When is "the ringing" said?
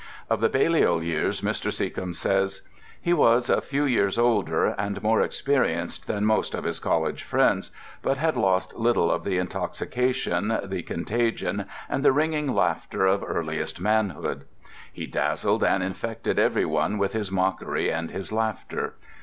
12.03-12.51